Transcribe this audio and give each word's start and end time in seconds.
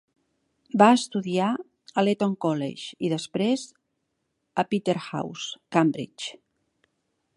Va 0.81 0.85
estudiar 0.99 1.49
a 2.01 2.03
l'Eton 2.07 2.33
College 2.45 2.97
i 3.09 3.11
després 3.13 3.67
a 4.63 4.65
Peterhouse 4.73 5.63
(Cambridge). 5.77 6.35